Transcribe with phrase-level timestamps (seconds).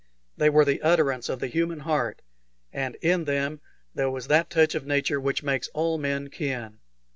[0.35, 2.23] They were the utterance of the human heart,
[2.73, 3.61] and in them
[3.93, 6.79] there was that touch of nature which makes all men kin.